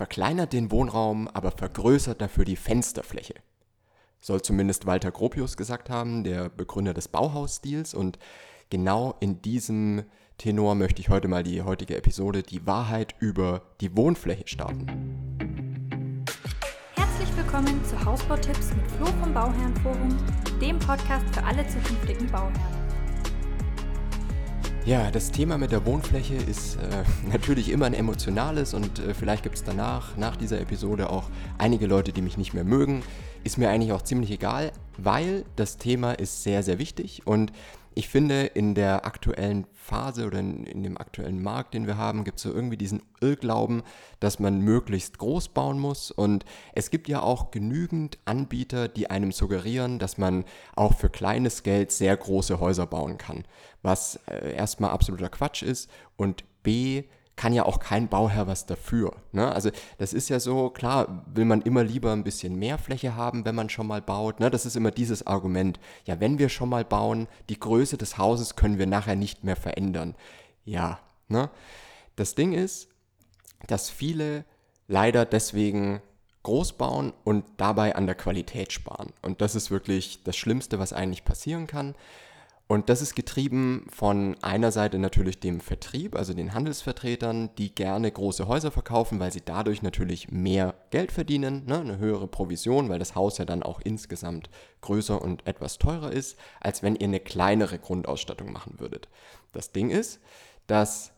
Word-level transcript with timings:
verkleinert 0.00 0.54
den 0.54 0.70
Wohnraum, 0.70 1.28
aber 1.28 1.50
vergrößert 1.50 2.22
dafür 2.22 2.46
die 2.46 2.56
Fensterfläche. 2.56 3.34
Soll 4.18 4.40
zumindest 4.40 4.86
Walter 4.86 5.10
Gropius 5.10 5.58
gesagt 5.58 5.90
haben, 5.90 6.24
der 6.24 6.48
Begründer 6.48 6.94
des 6.94 7.08
Bauhausstils. 7.08 7.92
Und 7.92 8.18
genau 8.70 9.14
in 9.20 9.42
diesem 9.42 10.04
Tenor 10.38 10.74
möchte 10.74 11.02
ich 11.02 11.10
heute 11.10 11.28
mal 11.28 11.42
die 11.42 11.60
heutige 11.60 11.98
Episode 11.98 12.42
Die 12.42 12.66
Wahrheit 12.66 13.14
über 13.18 13.60
die 13.82 13.94
Wohnfläche 13.94 14.48
starten. 14.48 14.86
Herzlich 16.94 17.36
willkommen 17.36 17.84
zu 17.84 18.02
Hausbautipps 18.02 18.74
mit 18.74 18.90
Flo 18.92 19.04
vom 19.22 19.34
Bauherrenforum, 19.34 20.16
dem 20.62 20.78
Podcast 20.78 21.26
für 21.34 21.44
alle 21.44 21.66
zukünftigen 21.68 22.26
Bauherren. 22.28 22.79
Ja, 24.86 25.10
das 25.10 25.30
Thema 25.30 25.58
mit 25.58 25.72
der 25.72 25.84
Wohnfläche 25.84 26.34
ist 26.34 26.76
äh, 26.76 27.04
natürlich 27.30 27.70
immer 27.70 27.84
ein 27.84 27.94
emotionales 27.94 28.72
und 28.72 28.98
äh, 28.98 29.12
vielleicht 29.12 29.42
gibt 29.42 29.56
es 29.56 29.62
danach, 29.62 30.16
nach 30.16 30.36
dieser 30.36 30.58
Episode 30.58 31.10
auch 31.10 31.28
einige 31.58 31.86
Leute, 31.86 32.12
die 32.12 32.22
mich 32.22 32.38
nicht 32.38 32.54
mehr 32.54 32.64
mögen. 32.64 33.02
Ist 33.44 33.58
mir 33.58 33.68
eigentlich 33.68 33.92
auch 33.92 34.02
ziemlich 34.02 34.30
egal, 34.30 34.72
weil 34.96 35.44
das 35.54 35.76
Thema 35.76 36.12
ist 36.12 36.42
sehr, 36.42 36.62
sehr 36.62 36.78
wichtig 36.78 37.26
und 37.26 37.52
ich 38.00 38.08
finde, 38.08 38.46
in 38.46 38.74
der 38.74 39.04
aktuellen 39.04 39.66
Phase 39.74 40.26
oder 40.26 40.38
in, 40.38 40.64
in 40.64 40.82
dem 40.82 40.96
aktuellen 40.96 41.42
Markt, 41.42 41.74
den 41.74 41.86
wir 41.86 41.98
haben, 41.98 42.24
gibt 42.24 42.38
es 42.38 42.44
so 42.44 42.50
irgendwie 42.50 42.78
diesen 42.78 43.02
Irrglauben, 43.20 43.82
dass 44.20 44.38
man 44.38 44.62
möglichst 44.62 45.18
groß 45.18 45.50
bauen 45.50 45.78
muss. 45.78 46.10
Und 46.10 46.46
es 46.72 46.88
gibt 46.88 47.08
ja 47.08 47.20
auch 47.20 47.50
genügend 47.50 48.16
Anbieter, 48.24 48.88
die 48.88 49.10
einem 49.10 49.32
suggerieren, 49.32 49.98
dass 49.98 50.16
man 50.16 50.46
auch 50.74 50.94
für 50.94 51.10
kleines 51.10 51.62
Geld 51.62 51.92
sehr 51.92 52.16
große 52.16 52.58
Häuser 52.58 52.86
bauen 52.86 53.18
kann. 53.18 53.44
Was 53.82 54.18
äh, 54.30 54.54
erstmal 54.54 54.92
absoluter 54.92 55.28
Quatsch 55.28 55.62
ist 55.62 55.90
und 56.16 56.44
B, 56.62 57.04
kann 57.40 57.54
ja 57.54 57.64
auch 57.64 57.78
kein 57.78 58.06
Bauherr 58.06 58.46
was 58.48 58.66
dafür. 58.66 59.16
Ne? 59.32 59.50
Also 59.50 59.70
das 59.96 60.12
ist 60.12 60.28
ja 60.28 60.38
so, 60.38 60.68
klar, 60.68 61.24
will 61.32 61.46
man 61.46 61.62
immer 61.62 61.82
lieber 61.82 62.12
ein 62.12 62.22
bisschen 62.22 62.56
mehr 62.56 62.76
Fläche 62.76 63.16
haben, 63.16 63.46
wenn 63.46 63.54
man 63.54 63.70
schon 63.70 63.86
mal 63.86 64.02
baut. 64.02 64.40
Ne? 64.40 64.50
Das 64.50 64.66
ist 64.66 64.76
immer 64.76 64.90
dieses 64.90 65.26
Argument. 65.26 65.80
Ja, 66.04 66.20
wenn 66.20 66.38
wir 66.38 66.50
schon 66.50 66.68
mal 66.68 66.84
bauen, 66.84 67.28
die 67.48 67.58
Größe 67.58 67.96
des 67.96 68.18
Hauses 68.18 68.56
können 68.56 68.78
wir 68.78 68.86
nachher 68.86 69.16
nicht 69.16 69.42
mehr 69.42 69.56
verändern. 69.56 70.16
Ja, 70.66 71.00
ne? 71.28 71.48
Das 72.14 72.34
Ding 72.34 72.52
ist, 72.52 72.88
dass 73.66 73.88
viele 73.88 74.44
leider 74.86 75.24
deswegen 75.24 76.02
groß 76.42 76.74
bauen 76.74 77.14
und 77.24 77.46
dabei 77.56 77.96
an 77.96 78.04
der 78.04 78.16
Qualität 78.16 78.70
sparen. 78.70 79.14
Und 79.22 79.40
das 79.40 79.54
ist 79.54 79.70
wirklich 79.70 80.24
das 80.24 80.36
Schlimmste, 80.36 80.78
was 80.78 80.92
eigentlich 80.92 81.24
passieren 81.24 81.66
kann. 81.66 81.94
Und 82.70 82.88
das 82.88 83.02
ist 83.02 83.16
getrieben 83.16 83.84
von 83.90 84.36
einer 84.42 84.70
Seite 84.70 85.00
natürlich 85.00 85.40
dem 85.40 85.58
Vertrieb, 85.58 86.14
also 86.14 86.34
den 86.34 86.54
Handelsvertretern, 86.54 87.50
die 87.58 87.74
gerne 87.74 88.12
große 88.12 88.46
Häuser 88.46 88.70
verkaufen, 88.70 89.18
weil 89.18 89.32
sie 89.32 89.42
dadurch 89.44 89.82
natürlich 89.82 90.30
mehr 90.30 90.76
Geld 90.90 91.10
verdienen, 91.10 91.66
ne? 91.66 91.80
eine 91.80 91.98
höhere 91.98 92.28
Provision, 92.28 92.88
weil 92.88 93.00
das 93.00 93.16
Haus 93.16 93.38
ja 93.38 93.44
dann 93.44 93.64
auch 93.64 93.80
insgesamt 93.82 94.50
größer 94.82 95.20
und 95.20 95.48
etwas 95.48 95.78
teurer 95.78 96.12
ist, 96.12 96.38
als 96.60 96.84
wenn 96.84 96.94
ihr 96.94 97.08
eine 97.08 97.18
kleinere 97.18 97.80
Grundausstattung 97.80 98.52
machen 98.52 98.78
würdet. 98.78 99.08
Das 99.50 99.72
Ding 99.72 99.90
ist, 99.90 100.20
dass 100.68 101.10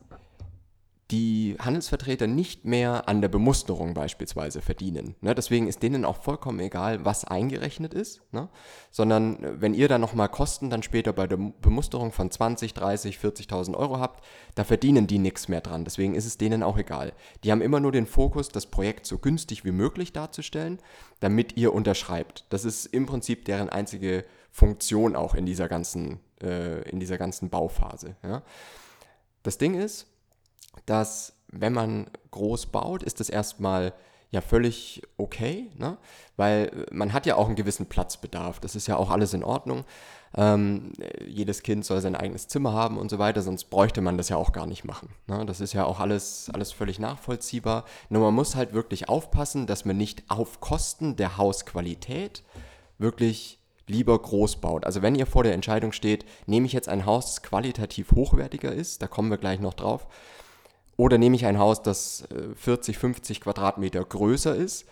die 1.11 1.57
Handelsvertreter 1.59 2.27
nicht 2.27 2.65
mehr 2.65 3.07
an 3.09 3.21
der 3.21 3.27
Bemusterung 3.27 3.93
beispielsweise 3.93 4.61
verdienen. 4.61 5.15
Ne? 5.21 5.35
Deswegen 5.35 5.67
ist 5.67 5.83
denen 5.83 6.05
auch 6.05 6.17
vollkommen 6.23 6.59
egal, 6.59 7.03
was 7.03 7.25
eingerechnet 7.25 7.93
ist, 7.93 8.21
ne? 8.31 8.47
sondern 8.89 9.43
äh, 9.43 9.61
wenn 9.61 9.73
ihr 9.73 9.87
dann 9.87 10.01
nochmal 10.01 10.29
Kosten 10.29 10.69
dann 10.69 10.81
später 10.81 11.11
bei 11.11 11.27
der 11.27 11.37
Bemusterung 11.37 12.11
von 12.11 12.31
20, 12.31 12.73
30, 12.73 13.17
40.000 13.17 13.75
Euro 13.75 13.99
habt, 13.99 14.23
da 14.55 14.63
verdienen 14.63 15.05
die 15.05 15.19
nichts 15.19 15.49
mehr 15.49 15.61
dran. 15.61 15.83
Deswegen 15.83 16.15
ist 16.15 16.25
es 16.25 16.37
denen 16.37 16.63
auch 16.63 16.77
egal. 16.77 17.13
Die 17.43 17.51
haben 17.51 17.61
immer 17.61 17.81
nur 17.81 17.91
den 17.91 18.07
Fokus, 18.07 18.49
das 18.49 18.65
Projekt 18.67 19.05
so 19.05 19.17
günstig 19.17 19.65
wie 19.65 19.71
möglich 19.71 20.13
darzustellen, 20.13 20.79
damit 21.19 21.57
ihr 21.57 21.73
unterschreibt. 21.73 22.45
Das 22.49 22.63
ist 22.63 22.85
im 22.85 23.05
Prinzip 23.05 23.45
deren 23.45 23.69
einzige 23.69 24.23
Funktion 24.51 25.15
auch 25.15 25.35
in 25.35 25.45
dieser 25.45 25.67
ganzen, 25.67 26.19
äh, 26.41 26.87
in 26.89 26.99
dieser 26.99 27.17
ganzen 27.17 27.49
Bauphase. 27.49 28.15
Ja? 28.23 28.41
Das 29.43 29.57
Ding 29.57 29.75
ist, 29.75 30.07
dass 30.85 31.33
wenn 31.47 31.73
man 31.73 32.07
groß 32.31 32.67
baut, 32.67 33.03
ist 33.03 33.19
das 33.19 33.29
erstmal 33.29 33.93
ja 34.31 34.41
völlig 34.41 35.03
okay, 35.17 35.69
ne? 35.77 35.97
weil 36.37 36.87
man 36.91 37.13
hat 37.13 37.27
ja 37.27 37.35
auch 37.35 37.45
einen 37.45 37.55
gewissen 37.55 37.85
Platzbedarf. 37.85 38.59
Das 38.59 38.75
ist 38.75 38.87
ja 38.87 38.97
auch 38.97 39.11
alles 39.11 39.33
in 39.35 39.43
Ordnung. 39.43 39.85
Ähm, 40.35 40.93
jedes 41.27 41.61
Kind 41.61 41.85
soll 41.85 42.01
sein 42.01 42.15
eigenes 42.15 42.47
Zimmer 42.47 42.73
haben 42.73 42.97
und 42.97 43.09
so 43.09 43.19
weiter, 43.19 43.43
sonst 43.43 43.65
bräuchte 43.65 44.01
man 44.01 44.17
das 44.17 44.29
ja 44.29 44.37
auch 44.37 44.51
gar 44.51 44.65
nicht 44.65 44.83
machen. 44.83 45.09
Ne? 45.27 45.45
Das 45.45 45.61
ist 45.61 45.73
ja 45.73 45.85
auch 45.85 45.99
alles, 45.99 46.49
alles 46.51 46.71
völlig 46.71 46.97
nachvollziehbar. 46.97 47.85
Nur 48.09 48.23
man 48.23 48.33
muss 48.33 48.55
halt 48.55 48.73
wirklich 48.73 49.07
aufpassen, 49.07 49.67
dass 49.67 49.85
man 49.85 49.97
nicht 49.97 50.23
auf 50.29 50.59
Kosten 50.59 51.15
der 51.15 51.37
Hausqualität 51.37 52.41
wirklich 52.97 53.59
lieber 53.85 54.17
groß 54.17 54.55
baut. 54.55 54.85
Also 54.85 55.03
wenn 55.03 55.13
ihr 55.13 55.27
vor 55.27 55.43
der 55.43 55.53
Entscheidung 55.53 55.91
steht, 55.91 56.25
nehme 56.47 56.65
ich 56.65 56.73
jetzt 56.73 56.89
ein 56.89 57.05
Haus, 57.05 57.35
das 57.35 57.43
qualitativ 57.43 58.13
hochwertiger 58.13 58.71
ist, 58.71 59.03
da 59.03 59.07
kommen 59.07 59.29
wir 59.29 59.37
gleich 59.37 59.59
noch 59.59 59.75
drauf, 59.75 60.07
oder 60.97 61.17
nehme 61.17 61.35
ich 61.35 61.45
ein 61.45 61.59
Haus, 61.59 61.81
das 61.81 62.27
40, 62.55 62.95
äh, 62.95 62.99
50 62.99 63.41
Quadratmeter 63.41 64.03
größer 64.03 64.55
ist, 64.55 64.85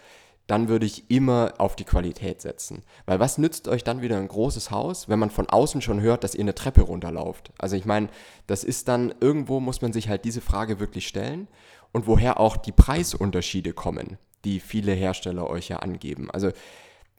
dann 0.47 0.67
würde 0.67 0.85
ich 0.85 1.09
immer 1.09 1.53
auf 1.59 1.75
die 1.75 1.85
Qualität 1.85 2.41
setzen. 2.41 2.84
Weil 3.06 3.19
was 3.19 3.38
nützt 3.38 3.67
euch 3.67 3.84
dann 3.84 4.01
wieder 4.01 4.17
ein 4.17 4.28
großes 4.28 4.72
Haus, 4.72 5.07
wenn 5.07 5.19
man 5.19 5.29
von 5.29 5.47
außen 5.47 5.81
schon 5.81 6.01
hört, 6.01 6.23
dass 6.23 6.35
ihr 6.35 6.41
eine 6.41 6.56
Treppe 6.56 6.81
runterlauft? 6.81 7.53
Also 7.57 7.75
ich 7.75 7.85
meine, 7.85 8.09
das 8.47 8.63
ist 8.63 8.88
dann, 8.88 9.13
irgendwo 9.22 9.59
muss 9.59 9.81
man 9.81 9.94
sich 9.94 10.09
halt 10.09 10.25
diese 10.25 10.41
Frage 10.41 10.79
wirklich 10.79 11.07
stellen 11.07 11.47
und 11.91 12.07
woher 12.07 12.40
auch 12.40 12.57
die 12.57 12.72
Preisunterschiede 12.72 13.73
kommen, 13.73 14.17
die 14.44 14.59
viele 14.59 14.91
Hersteller 14.94 15.50
euch 15.50 15.69
ja 15.69 15.78
angeben. 15.78 16.29
Also 16.31 16.51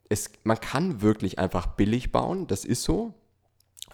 es, 0.09 0.29
man 0.43 0.59
kann 0.59 1.01
wirklich 1.01 1.39
einfach 1.39 1.67
billig 1.67 2.11
bauen, 2.11 2.45
das 2.47 2.65
ist 2.65 2.83
so. 2.83 3.13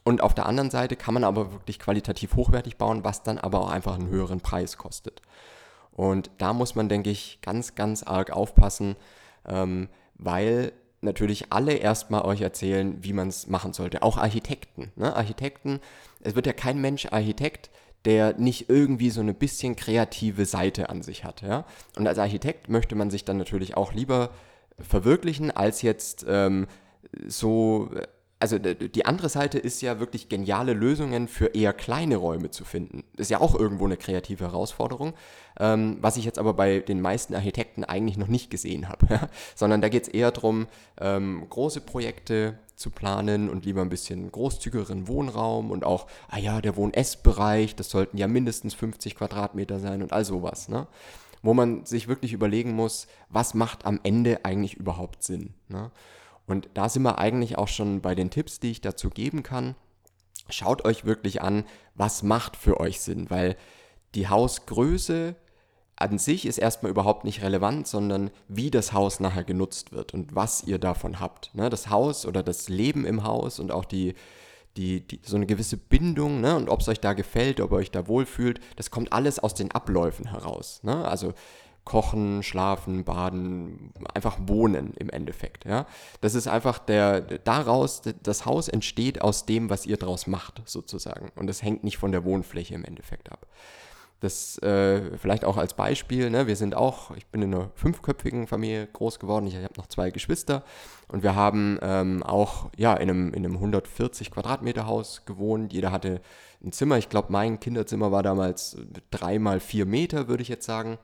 Und 0.09 0.23
auf 0.23 0.33
der 0.33 0.47
anderen 0.47 0.71
Seite 0.71 0.95
kann 0.95 1.13
man 1.13 1.23
aber 1.23 1.51
wirklich 1.51 1.77
qualitativ 1.77 2.35
hochwertig 2.35 2.77
bauen, 2.77 3.03
was 3.03 3.21
dann 3.21 3.37
aber 3.37 3.61
auch 3.61 3.69
einfach 3.69 3.93
einen 3.93 4.09
höheren 4.09 4.41
Preis 4.41 4.75
kostet. 4.75 5.21
Und 5.91 6.31
da 6.39 6.51
muss 6.51 6.73
man, 6.73 6.89
denke 6.89 7.11
ich, 7.11 7.41
ganz, 7.43 7.75
ganz 7.75 8.01
arg 8.01 8.31
aufpassen, 8.31 8.95
ähm, 9.47 9.87
weil 10.15 10.71
natürlich 11.01 11.53
alle 11.53 11.73
erstmal 11.73 12.23
euch 12.23 12.41
erzählen, 12.41 12.97
wie 13.03 13.13
man 13.13 13.27
es 13.27 13.45
machen 13.49 13.71
sollte. 13.71 14.01
Auch 14.01 14.17
Architekten. 14.17 14.91
Ne? 14.95 15.15
Architekten, 15.15 15.79
es 16.21 16.33
wird 16.33 16.47
ja 16.47 16.53
kein 16.53 16.81
Mensch 16.81 17.05
Architekt, 17.11 17.69
der 18.03 18.33
nicht 18.33 18.67
irgendwie 18.67 19.11
so 19.11 19.21
eine 19.21 19.35
bisschen 19.35 19.75
kreative 19.75 20.47
Seite 20.47 20.89
an 20.89 21.03
sich 21.03 21.23
hat. 21.23 21.43
Ja? 21.43 21.65
Und 21.97 22.07
als 22.07 22.17
Architekt 22.17 22.67
möchte 22.67 22.95
man 22.95 23.11
sich 23.11 23.25
dann 23.25 23.37
natürlich 23.37 23.77
auch 23.77 23.93
lieber 23.93 24.31
verwirklichen, 24.79 25.51
als 25.51 25.83
jetzt 25.83 26.25
ähm, 26.27 26.65
so 27.27 27.91
also 28.41 28.57
die 28.57 29.05
andere 29.05 29.27
Seite 29.27 29.59
ist 29.59 29.81
ja 29.81 29.99
wirklich 29.99 30.29
geniale 30.29 30.71
Lösungen 30.71 31.27
für 31.27 31.47
eher 31.47 31.73
kleine 31.73 32.15
Räume 32.15 32.51
zu 32.51 32.63
finden. 32.63 33.03
Das 33.15 33.25
ist 33.25 33.31
ja 33.31 33.41
auch 33.41 33.53
irgendwo 33.53 33.85
eine 33.85 33.97
kreative 33.97 34.45
Herausforderung, 34.45 35.13
ähm, 35.59 35.97
was 35.99 36.15
ich 36.15 36.23
jetzt 36.23 36.39
aber 36.39 36.53
bei 36.53 36.79
den 36.79 37.01
meisten 37.01 37.35
Architekten 37.35 37.83
eigentlich 37.83 38.17
noch 38.17 38.27
nicht 38.27 38.49
gesehen 38.49 38.87
habe. 38.87 39.29
Sondern 39.55 39.81
da 39.81 39.89
geht 39.89 40.03
es 40.03 40.07
eher 40.07 40.31
darum, 40.31 40.67
ähm, 41.01 41.47
große 41.49 41.81
Projekte 41.81 42.57
zu 42.77 42.91
planen 42.91 43.49
und 43.49 43.65
lieber 43.65 43.81
ein 43.81 43.89
bisschen 43.89 44.31
großzügigeren 44.31 45.09
Wohnraum 45.09 45.69
und 45.69 45.83
auch, 45.83 46.07
ah 46.29 46.37
ja, 46.37 46.61
der 46.61 46.77
Wohn-Ess-Bereich, 46.77 47.75
das 47.75 47.89
sollten 47.89 48.17
ja 48.17 48.29
mindestens 48.29 48.73
50 48.73 49.15
Quadratmeter 49.15 49.79
sein 49.79 50.01
und 50.01 50.13
all 50.13 50.23
sowas. 50.23 50.69
Ne? 50.69 50.87
Wo 51.41 51.53
man 51.53 51.85
sich 51.85 52.07
wirklich 52.07 52.31
überlegen 52.31 52.71
muss, 52.71 53.07
was 53.27 53.53
macht 53.53 53.85
am 53.85 53.99
Ende 54.03 54.45
eigentlich 54.45 54.75
überhaupt 54.75 55.23
Sinn. 55.23 55.53
Ne? 55.67 55.91
Und 56.49 56.67
da 56.73 56.89
sind 56.89 57.03
wir 57.03 57.19
eigentlich 57.19 57.57
auch 57.57 57.67
schon 57.67 58.01
bei 58.01 58.15
den 58.15 58.31
Tipps, 58.31 58.59
die 58.59 58.71
ich 58.71 58.81
dazu 58.81 59.09
geben 59.09 59.43
kann. 59.43 59.75
Schaut 60.49 60.83
euch 60.83 61.05
wirklich 61.05 61.41
an, 61.41 61.63
was 61.93 62.23
macht 62.23 62.57
für 62.57 62.79
euch 62.79 63.01
Sinn, 63.01 63.29
weil 63.29 63.55
die 64.15 64.27
Hausgröße 64.27 65.35
an 65.95 66.17
sich 66.17 66.47
ist 66.47 66.57
erstmal 66.57 66.91
überhaupt 66.91 67.23
nicht 67.23 67.43
relevant, 67.43 67.85
sondern 67.85 68.31
wie 68.47 68.71
das 68.71 68.93
Haus 68.93 69.19
nachher 69.19 69.43
genutzt 69.43 69.91
wird 69.91 70.13
und 70.13 70.33
was 70.33 70.63
ihr 70.63 70.79
davon 70.79 71.19
habt. 71.19 71.53
Ne? 71.53 71.69
Das 71.69 71.89
Haus 71.89 72.25
oder 72.25 72.41
das 72.41 72.67
Leben 72.67 73.05
im 73.05 73.23
Haus 73.23 73.59
und 73.59 73.71
auch 73.71 73.85
die, 73.85 74.15
die, 74.75 75.05
die, 75.05 75.19
so 75.23 75.35
eine 75.35 75.45
gewisse 75.45 75.77
Bindung 75.77 76.41
ne? 76.41 76.55
und 76.55 76.69
ob 76.69 76.79
es 76.79 76.87
euch 76.87 77.01
da 77.01 77.13
gefällt, 77.13 77.59
ob 77.59 77.73
ihr 77.73 77.77
euch 77.77 77.91
da 77.91 78.07
wohlfühlt, 78.07 78.59
das 78.77 78.89
kommt 78.89 79.13
alles 79.13 79.37
aus 79.39 79.53
den 79.53 79.71
Abläufen 79.71 80.31
heraus. 80.31 80.79
Ne? 80.83 81.05
Also 81.05 81.33
Kochen, 81.89 82.43
Schlafen, 82.43 83.03
Baden, 83.03 83.91
einfach 84.13 84.37
wohnen 84.45 84.93
im 84.97 85.09
Endeffekt. 85.09 85.65
Ja? 85.65 85.87
Das 86.21 86.35
ist 86.35 86.47
einfach 86.47 86.77
der, 86.77 87.19
daraus, 87.19 88.03
das 88.21 88.45
Haus 88.45 88.67
entsteht 88.67 89.23
aus 89.23 89.47
dem, 89.47 89.71
was 89.71 89.87
ihr 89.87 89.97
draus 89.97 90.27
macht, 90.27 90.61
sozusagen. 90.65 91.31
Und 91.35 91.47
das 91.47 91.63
hängt 91.63 91.83
nicht 91.83 91.97
von 91.97 92.11
der 92.11 92.23
Wohnfläche 92.25 92.75
im 92.75 92.85
Endeffekt 92.85 93.31
ab. 93.31 93.47
Das 94.19 94.59
äh, 94.59 95.17
vielleicht 95.17 95.43
auch 95.45 95.57
als 95.57 95.73
Beispiel, 95.73 96.29
ne? 96.29 96.45
wir 96.45 96.55
sind 96.55 96.75
auch, 96.75 97.09
ich 97.17 97.25
bin 97.25 97.41
in 97.41 97.55
einer 97.55 97.71
fünfköpfigen 97.73 98.45
Familie 98.45 98.85
groß 98.85 99.17
geworden, 99.17 99.47
ich, 99.47 99.55
ich 99.55 99.63
habe 99.63 99.73
noch 99.77 99.87
zwei 99.87 100.11
Geschwister 100.11 100.63
und 101.07 101.23
wir 101.23 101.33
haben 101.33 101.79
ähm, 101.81 102.21
auch 102.21 102.69
ja, 102.77 102.93
in, 102.93 103.09
einem, 103.09 103.33
in 103.33 103.45
einem 103.45 103.55
140 103.55 104.29
Quadratmeter 104.29 104.85
Haus 104.85 105.25
gewohnt. 105.25 105.73
Jeder 105.73 105.91
hatte 105.91 106.21
ein 106.63 106.71
Zimmer, 106.71 106.99
ich 106.99 107.09
glaube 107.09 107.31
mein 107.31 107.59
Kinderzimmer 107.59 108.11
war 108.11 108.21
damals 108.21 108.77
drei 109.09 109.39
mal 109.39 109.59
vier 109.59 109.87
Meter, 109.87 110.27
würde 110.27 110.43
ich 110.43 110.49
jetzt 110.49 110.67
sagen 110.67 110.99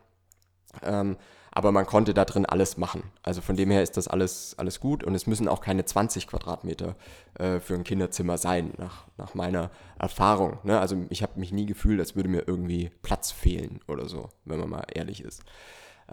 Ähm, 0.83 1.17
aber 1.55 1.71
man 1.71 1.85
konnte 1.85 2.13
da 2.13 2.25
drin 2.25 2.45
alles 2.45 2.77
machen. 2.77 3.03
Also 3.23 3.41
von 3.41 3.55
dem 3.55 3.71
her 3.71 3.81
ist 3.81 3.95
das 3.95 4.09
alles, 4.09 4.55
alles 4.57 4.81
gut 4.81 5.05
und 5.05 5.15
es 5.15 5.25
müssen 5.25 5.47
auch 5.47 5.61
keine 5.61 5.85
20 5.85 6.27
Quadratmeter 6.27 6.95
äh, 7.39 7.61
für 7.61 7.75
ein 7.75 7.85
Kinderzimmer 7.85 8.37
sein, 8.37 8.73
nach, 8.77 9.05
nach 9.17 9.35
meiner 9.35 9.71
Erfahrung. 9.97 10.59
Ne? 10.63 10.77
Also 10.77 10.97
ich 11.09 11.23
habe 11.23 11.39
mich 11.39 11.53
nie 11.53 11.65
gefühlt, 11.65 12.01
als 12.01 12.17
würde 12.17 12.27
mir 12.27 12.43
irgendwie 12.45 12.91
Platz 13.03 13.31
fehlen 13.31 13.79
oder 13.87 14.09
so, 14.09 14.29
wenn 14.43 14.59
man 14.59 14.69
mal 14.69 14.83
ehrlich 14.93 15.21
ist. 15.21 15.43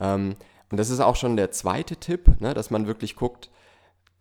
Ähm, 0.00 0.37
und 0.70 0.79
das 0.79 0.91
ist 0.91 1.00
auch 1.00 1.17
schon 1.17 1.37
der 1.37 1.50
zweite 1.50 1.97
Tipp, 1.97 2.41
ne? 2.41 2.55
dass 2.55 2.70
man 2.70 2.87
wirklich 2.87 3.17
guckt, 3.17 3.50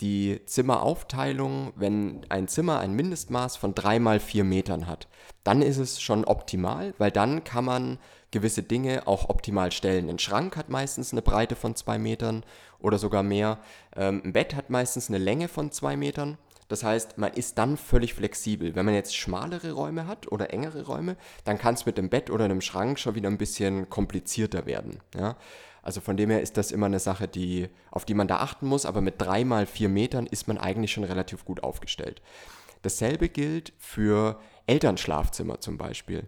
die 0.02 0.42
Zimmeraufteilung, 0.46 1.74
wenn 1.76 2.26
ein 2.30 2.48
Zimmer 2.48 2.80
ein 2.80 2.94
Mindestmaß 2.94 3.58
von 3.58 3.76
3 3.76 4.00
mal 4.00 4.20
4 4.20 4.44
Metern 4.44 4.88
hat, 4.88 5.08
dann 5.44 5.62
ist 5.62 5.78
es 5.78 6.02
schon 6.02 6.26
optimal, 6.26 6.96
weil 6.98 7.12
dann 7.12 7.44
kann 7.44 7.66
man 7.66 8.00
gewisse 8.32 8.64
Dinge 8.64 9.08
auch 9.08 9.30
optimal 9.30 9.72
stellen. 9.72 10.10
Ein 10.10 10.20
Schrank 10.20 10.56
hat 10.58 10.70
meistens 10.70 11.12
eine 11.12 11.22
Breite 11.22 11.56
von 11.56 11.76
2 11.76 12.00
Metern 12.00 12.44
oder 12.80 12.98
sogar 12.98 13.24
mehr. 13.24 13.60
Ähm, 13.96 14.22
ein 14.24 14.34
Bett 14.34 14.56
hat 14.56 14.70
meistens 14.70 15.10
eine 15.10 15.18
Länge 15.18 15.48
von 15.48 15.72
2 15.72 15.98
Metern. 15.98 16.38
Das 16.70 16.86
heißt, 16.86 17.18
man 17.18 17.34
ist 17.34 17.58
dann 17.58 17.76
völlig 17.76 18.14
flexibel. 18.14 18.76
Wenn 18.76 18.86
man 18.86 18.94
jetzt 18.94 19.14
schmalere 19.14 19.74
Räume 19.74 20.08
hat 20.08 20.32
oder 20.32 20.54
engere 20.54 20.86
Räume, 20.86 21.18
dann 21.44 21.58
kann 21.58 21.74
es 21.74 21.86
mit 21.86 21.98
dem 21.98 22.10
Bett 22.10 22.30
oder 22.30 22.46
einem 22.46 22.62
Schrank 22.62 22.98
schon 22.98 23.16
wieder 23.16 23.30
ein 23.30 23.38
bisschen 23.38 23.90
komplizierter 23.90 24.66
werden. 24.66 25.00
Ja? 25.14 25.36
Also 25.84 26.00
von 26.00 26.16
dem 26.16 26.30
her 26.30 26.42
ist 26.42 26.56
das 26.56 26.72
immer 26.72 26.86
eine 26.86 27.00
Sache, 27.00 27.28
die, 27.28 27.68
auf 27.90 28.06
die 28.06 28.14
man 28.14 28.30
da 28.30 28.38
achten 28.38 28.68
muss, 28.68 28.86
aber 28.86 29.02
mit 29.02 29.16
drei 29.18 29.44
mal 29.44 29.66
vier 29.66 29.90
Metern 29.90 30.28
ist 30.28 30.48
man 30.48 30.58
eigentlich 30.58 30.94
schon 30.94 31.04
relativ 31.04 31.44
gut 31.44 31.62
aufgestellt. 31.62 32.22
Dasselbe 32.84 33.28
gilt 33.28 33.74
für 33.78 34.40
Elternschlafzimmer 34.66 35.60
zum 35.60 35.78
Beispiel. 35.78 36.26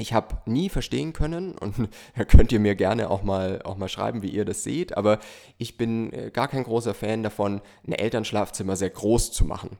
Ich 0.00 0.12
habe 0.12 0.38
nie 0.46 0.68
verstehen 0.68 1.12
können, 1.12 1.56
und 1.56 1.74
da 2.16 2.24
könnt 2.24 2.52
ihr 2.52 2.60
mir 2.60 2.74
gerne 2.74 3.10
auch 3.10 3.22
mal, 3.22 3.62
auch 3.62 3.76
mal 3.76 3.88
schreiben, 3.88 4.22
wie 4.22 4.30
ihr 4.30 4.44
das 4.44 4.62
seht, 4.62 4.96
aber 4.96 5.18
ich 5.58 5.76
bin 5.76 6.12
äh, 6.12 6.30
gar 6.30 6.48
kein 6.48 6.64
großer 6.64 6.94
Fan 6.94 7.22
davon, 7.22 7.60
ein 7.86 7.92
Elternschlafzimmer 7.92 8.76
sehr 8.76 8.90
groß 8.90 9.32
zu 9.32 9.44
machen 9.44 9.78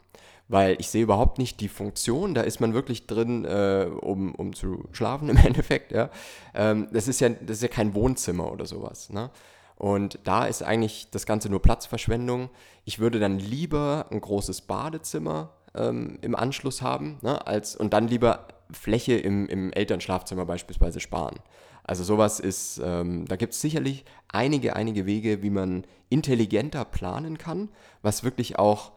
weil 0.52 0.76
ich 0.80 0.88
sehe 0.88 1.04
überhaupt 1.04 1.38
nicht 1.38 1.60
die 1.60 1.68
Funktion. 1.68 2.34
Da 2.34 2.40
ist 2.40 2.58
man 2.58 2.74
wirklich 2.74 3.06
drin, 3.06 3.44
äh, 3.44 3.86
um, 4.00 4.34
um 4.34 4.52
zu 4.52 4.84
schlafen 4.90 5.28
im 5.28 5.36
Endeffekt. 5.46 5.92
Ja. 5.92 6.10
Ähm, 6.54 6.88
das, 6.92 7.06
ist 7.06 7.20
ja, 7.20 7.28
das 7.28 7.58
ist 7.58 7.62
ja 7.62 7.68
kein 7.68 7.94
Wohnzimmer 7.94 8.50
oder 8.50 8.66
sowas. 8.66 9.10
Ne? 9.10 9.30
Und 9.76 10.18
da 10.24 10.46
ist 10.46 10.64
eigentlich 10.64 11.08
das 11.12 11.24
Ganze 11.24 11.50
nur 11.50 11.62
Platzverschwendung. 11.62 12.50
Ich 12.84 12.98
würde 12.98 13.20
dann 13.20 13.38
lieber 13.38 14.06
ein 14.10 14.20
großes 14.20 14.62
Badezimmer 14.62 15.54
ähm, 15.74 16.18
im 16.20 16.34
Anschluss 16.34 16.82
haben 16.82 17.18
ne, 17.22 17.46
als, 17.46 17.76
und 17.76 17.94
dann 17.94 18.08
lieber 18.08 18.48
Fläche 18.72 19.14
im, 19.14 19.46
im 19.46 19.72
Elternschlafzimmer 19.72 20.46
beispielsweise 20.46 21.00
sparen. 21.00 21.40
Also 21.84 22.04
sowas 22.04 22.40
ist, 22.40 22.80
ähm, 22.84 23.26
da 23.26 23.36
gibt 23.36 23.52
es 23.54 23.60
sicherlich 23.60 24.04
einige, 24.28 24.76
einige 24.76 25.06
Wege, 25.06 25.42
wie 25.42 25.50
man 25.50 25.84
intelligenter 26.08 26.84
planen 26.84 27.38
kann, 27.38 27.68
was 28.02 28.22
wirklich 28.22 28.58
auch 28.58 28.92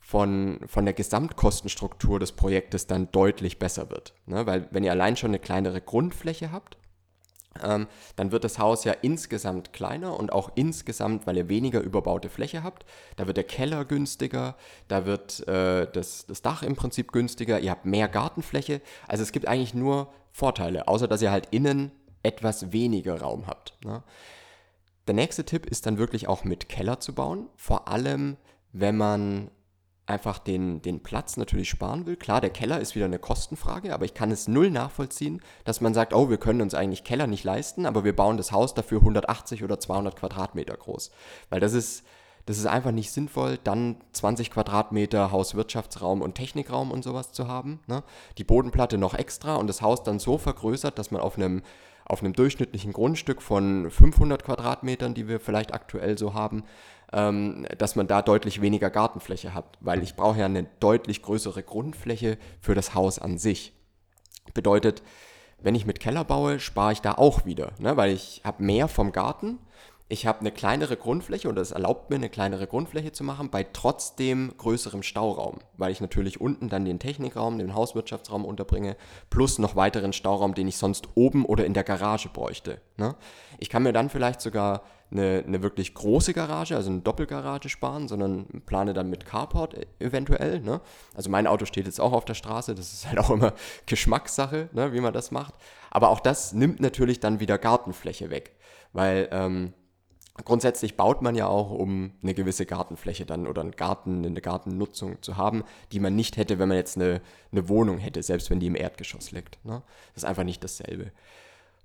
von, 0.00 0.60
von 0.66 0.84
der 0.84 0.94
Gesamtkostenstruktur 0.94 2.18
des 2.18 2.32
Projektes 2.32 2.86
dann 2.86 3.10
deutlich 3.12 3.58
besser 3.58 3.90
wird. 3.90 4.14
Ne? 4.26 4.46
Weil 4.46 4.68
wenn 4.70 4.84
ihr 4.84 4.92
allein 4.92 5.16
schon 5.16 5.30
eine 5.30 5.38
kleinere 5.38 5.80
Grundfläche 5.80 6.50
habt, 6.52 6.78
ähm, 7.62 7.86
dann 8.16 8.32
wird 8.32 8.44
das 8.44 8.58
Haus 8.58 8.84
ja 8.84 8.92
insgesamt 9.02 9.72
kleiner 9.72 10.18
und 10.18 10.32
auch 10.32 10.50
insgesamt, 10.54 11.26
weil 11.26 11.36
ihr 11.36 11.48
weniger 11.48 11.80
überbaute 11.80 12.28
Fläche 12.28 12.62
habt, 12.62 12.84
da 13.16 13.26
wird 13.26 13.36
der 13.36 13.44
Keller 13.44 13.84
günstiger, 13.84 14.56
da 14.88 15.06
wird 15.06 15.46
äh, 15.48 15.90
das, 15.92 16.26
das 16.26 16.42
Dach 16.42 16.62
im 16.62 16.76
Prinzip 16.76 17.12
günstiger, 17.12 17.60
ihr 17.60 17.70
habt 17.70 17.86
mehr 17.86 18.08
Gartenfläche. 18.08 18.80
Also 19.06 19.22
es 19.22 19.32
gibt 19.32 19.46
eigentlich 19.46 19.74
nur 19.74 20.12
Vorteile, 20.32 20.88
außer 20.88 21.08
dass 21.08 21.22
ihr 21.22 21.30
halt 21.30 21.48
innen 21.50 21.92
etwas 22.22 22.72
weniger 22.72 23.20
Raum 23.20 23.46
habt. 23.46 23.74
Ne? 23.84 24.02
Der 25.06 25.14
nächste 25.14 25.44
Tipp 25.44 25.66
ist 25.66 25.86
dann 25.86 25.98
wirklich 25.98 26.28
auch 26.28 26.44
mit 26.44 26.68
Keller 26.68 27.00
zu 27.00 27.14
bauen, 27.14 27.48
vor 27.56 27.88
allem 27.88 28.36
wenn 28.72 28.96
man 28.96 29.50
einfach 30.08 30.38
den, 30.38 30.80
den 30.82 31.02
Platz 31.02 31.36
natürlich 31.36 31.68
sparen 31.68 32.06
will. 32.06 32.16
Klar, 32.16 32.40
der 32.40 32.50
Keller 32.50 32.80
ist 32.80 32.94
wieder 32.94 33.04
eine 33.04 33.18
Kostenfrage, 33.18 33.92
aber 33.92 34.04
ich 34.04 34.14
kann 34.14 34.30
es 34.30 34.48
null 34.48 34.70
nachvollziehen, 34.70 35.42
dass 35.64 35.80
man 35.80 35.94
sagt, 35.94 36.14
oh, 36.14 36.30
wir 36.30 36.38
können 36.38 36.62
uns 36.62 36.74
eigentlich 36.74 37.04
Keller 37.04 37.26
nicht 37.26 37.44
leisten, 37.44 37.84
aber 37.86 38.04
wir 38.04 38.16
bauen 38.16 38.36
das 38.36 38.52
Haus 38.52 38.74
dafür 38.74 39.00
180 39.00 39.62
oder 39.64 39.78
200 39.78 40.16
Quadratmeter 40.16 40.76
groß. 40.76 41.10
Weil 41.50 41.60
das 41.60 41.74
ist, 41.74 42.04
das 42.46 42.56
ist 42.56 42.66
einfach 42.66 42.92
nicht 42.92 43.12
sinnvoll, 43.12 43.58
dann 43.62 43.96
20 44.12 44.50
Quadratmeter 44.50 45.30
Hauswirtschaftsraum 45.30 46.22
und 46.22 46.34
Technikraum 46.34 46.90
und 46.90 47.04
sowas 47.04 47.32
zu 47.32 47.46
haben. 47.46 47.80
Ne? 47.86 48.02
Die 48.38 48.44
Bodenplatte 48.44 48.96
noch 48.96 49.12
extra 49.14 49.56
und 49.56 49.66
das 49.66 49.82
Haus 49.82 50.02
dann 50.02 50.18
so 50.18 50.38
vergrößert, 50.38 50.98
dass 50.98 51.10
man 51.10 51.20
auf 51.20 51.36
einem 51.36 51.62
auf 52.08 52.22
einem 52.22 52.32
durchschnittlichen 52.32 52.92
Grundstück 52.92 53.42
von 53.42 53.90
500 53.90 54.42
Quadratmetern, 54.44 55.14
die 55.14 55.28
wir 55.28 55.40
vielleicht 55.40 55.74
aktuell 55.74 56.16
so 56.16 56.34
haben, 56.34 56.64
ähm, 57.12 57.66
dass 57.76 57.96
man 57.96 58.06
da 58.06 58.22
deutlich 58.22 58.60
weniger 58.60 58.90
Gartenfläche 58.90 59.54
hat, 59.54 59.78
weil 59.80 60.02
ich 60.02 60.16
brauche 60.16 60.38
ja 60.38 60.46
eine 60.46 60.64
deutlich 60.80 61.22
größere 61.22 61.62
Grundfläche 61.62 62.38
für 62.60 62.74
das 62.74 62.94
Haus 62.94 63.18
an 63.18 63.38
sich. 63.38 63.74
Bedeutet, 64.54 65.02
wenn 65.60 65.74
ich 65.74 65.86
mit 65.86 66.00
Keller 66.00 66.24
baue, 66.24 66.60
spare 66.60 66.92
ich 66.92 67.00
da 67.00 67.12
auch 67.12 67.44
wieder, 67.44 67.72
ne? 67.78 67.96
weil 67.96 68.12
ich 68.12 68.42
habe 68.44 68.62
mehr 68.62 68.88
vom 68.88 69.12
Garten 69.12 69.58
ich 70.10 70.26
habe 70.26 70.40
eine 70.40 70.50
kleinere 70.50 70.96
Grundfläche 70.96 71.50
und 71.50 71.58
es 71.58 71.70
erlaubt 71.70 72.08
mir 72.08 72.16
eine 72.16 72.30
kleinere 72.30 72.66
Grundfläche 72.66 73.12
zu 73.12 73.24
machen 73.24 73.50
bei 73.50 73.64
trotzdem 73.64 74.54
größerem 74.56 75.02
Stauraum, 75.02 75.58
weil 75.76 75.92
ich 75.92 76.00
natürlich 76.00 76.40
unten 76.40 76.70
dann 76.70 76.86
den 76.86 76.98
Technikraum, 76.98 77.58
den 77.58 77.74
Hauswirtschaftsraum 77.74 78.46
unterbringe, 78.46 78.96
plus 79.28 79.58
noch 79.58 79.76
weiteren 79.76 80.14
Stauraum, 80.14 80.54
den 80.54 80.66
ich 80.66 80.78
sonst 80.78 81.08
oben 81.14 81.44
oder 81.44 81.66
in 81.66 81.74
der 81.74 81.84
Garage 81.84 82.30
bräuchte. 82.30 82.80
Ne? 82.96 83.16
Ich 83.58 83.68
kann 83.68 83.82
mir 83.82 83.92
dann 83.92 84.08
vielleicht 84.08 84.40
sogar 84.40 84.82
eine, 85.10 85.44
eine 85.46 85.62
wirklich 85.62 85.92
große 85.92 86.32
Garage, 86.32 86.74
also 86.74 86.90
eine 86.90 87.00
Doppelgarage 87.00 87.68
sparen, 87.68 88.08
sondern 88.08 88.46
plane 88.64 88.94
dann 88.94 89.10
mit 89.10 89.26
Carport 89.26 89.74
e-, 89.74 89.86
eventuell. 89.98 90.60
Ne? 90.60 90.80
Also 91.14 91.28
mein 91.28 91.46
Auto 91.46 91.66
steht 91.66 91.84
jetzt 91.84 92.00
auch 92.00 92.12
auf 92.12 92.24
der 92.24 92.34
Straße, 92.34 92.74
das 92.74 92.94
ist 92.94 93.08
halt 93.08 93.18
auch 93.18 93.30
immer 93.30 93.52
Geschmackssache, 93.86 94.70
ne, 94.72 94.92
wie 94.94 95.00
man 95.00 95.12
das 95.12 95.30
macht. 95.30 95.54
Aber 95.90 96.08
auch 96.08 96.20
das 96.20 96.54
nimmt 96.54 96.80
natürlich 96.80 97.20
dann 97.20 97.40
wieder 97.40 97.58
Gartenfläche 97.58 98.30
weg, 98.30 98.56
weil 98.92 99.28
ähm, 99.32 99.74
Grundsätzlich 100.44 100.96
baut 100.96 101.22
man 101.22 101.34
ja 101.34 101.46
auch, 101.46 101.70
um 101.70 102.12
eine 102.22 102.34
gewisse 102.34 102.66
Gartenfläche 102.66 103.26
dann 103.26 103.46
oder 103.46 103.62
einen 103.62 103.72
Garten, 103.72 104.24
eine 104.24 104.40
Gartennutzung 104.40 105.20
zu 105.22 105.36
haben, 105.36 105.64
die 105.92 106.00
man 106.00 106.14
nicht 106.14 106.36
hätte, 106.36 106.58
wenn 106.58 106.68
man 106.68 106.76
jetzt 106.76 106.96
eine, 106.96 107.20
eine 107.50 107.68
Wohnung 107.68 107.98
hätte, 107.98 108.22
selbst 108.22 108.50
wenn 108.50 108.60
die 108.60 108.66
im 108.66 108.76
Erdgeschoss 108.76 109.32
liegt. 109.32 109.64
Ne? 109.64 109.82
Das 110.14 110.22
ist 110.22 110.28
einfach 110.28 110.44
nicht 110.44 110.62
dasselbe. 110.62 111.12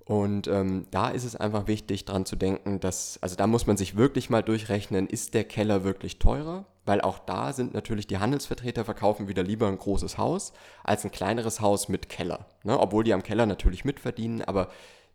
Und 0.04 0.48
ähm, 0.48 0.86
da 0.90 1.08
ist 1.08 1.24
es 1.24 1.34
einfach 1.34 1.66
wichtig, 1.66 2.04
dran 2.04 2.26
zu 2.26 2.36
denken, 2.36 2.78
dass, 2.78 3.18
also 3.22 3.36
da 3.36 3.46
muss 3.46 3.66
man 3.66 3.78
sich 3.78 3.96
wirklich 3.96 4.28
mal 4.28 4.42
durchrechnen, 4.42 5.06
ist 5.06 5.32
der 5.32 5.44
Keller 5.44 5.82
wirklich 5.82 6.18
teurer? 6.18 6.66
Weil 6.84 7.00
auch 7.00 7.18
da 7.18 7.54
sind 7.54 7.72
natürlich 7.72 8.06
die 8.06 8.18
Handelsvertreter 8.18 8.84
verkaufen 8.84 9.28
wieder 9.28 9.42
lieber 9.42 9.66
ein 9.68 9.78
großes 9.78 10.18
Haus 10.18 10.52
als 10.82 11.04
ein 11.04 11.10
kleineres 11.10 11.62
Haus 11.62 11.88
mit 11.88 12.10
Keller. 12.10 12.46
Ne? 12.62 12.78
Obwohl 12.78 13.04
die 13.04 13.14
am 13.14 13.22
Keller 13.22 13.46
natürlich 13.46 13.86
mitverdienen, 13.86 14.42
aber 14.42 14.68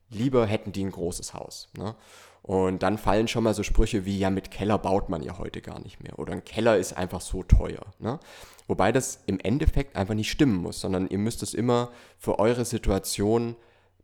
lieber 0.09 0.45
hätten 0.45 0.71
die 0.71 0.83
ein 0.83 0.91
großes 0.91 1.33
Haus. 1.33 1.69
Ne? 1.77 1.95
Und 2.41 2.83
dann 2.83 2.97
fallen 2.97 3.27
schon 3.27 3.43
mal 3.43 3.53
so 3.53 3.63
Sprüche 3.63 4.05
wie, 4.05 4.17
ja, 4.17 4.29
mit 4.29 4.51
Keller 4.51 4.77
baut 4.77 5.09
man 5.09 5.21
ja 5.21 5.37
heute 5.37 5.61
gar 5.61 5.79
nicht 5.79 6.01
mehr. 6.01 6.17
Oder 6.17 6.33
ein 6.33 6.45
Keller 6.45 6.77
ist 6.77 6.93
einfach 6.93 7.21
so 7.21 7.43
teuer. 7.43 7.85
Ne? 7.99 8.19
Wobei 8.67 8.91
das 8.91 9.21
im 9.25 9.39
Endeffekt 9.39 9.95
einfach 9.95 10.13
nicht 10.13 10.31
stimmen 10.31 10.55
muss, 10.55 10.79
sondern 10.79 11.07
ihr 11.09 11.17
müsst 11.17 11.43
es 11.43 11.53
immer 11.53 11.91
für 12.17 12.39
eure 12.39 12.65
Situation 12.65 13.55